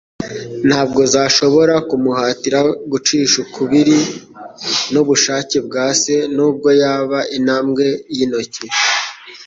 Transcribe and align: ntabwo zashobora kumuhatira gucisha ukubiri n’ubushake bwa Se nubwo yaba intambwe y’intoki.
ntabwo 0.67 1.01
zashobora 1.13 1.75
kumuhatira 1.89 2.59
gucisha 2.91 3.35
ukubiri 3.45 3.97
n’ubushake 4.91 5.57
bwa 5.65 5.85
Se 6.01 6.15
nubwo 6.35 6.69
yaba 6.81 7.19
intambwe 7.37 7.85
y’intoki. 8.15 8.65